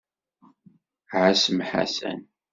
[1.21, 2.21] Ɛassem Ḥasan.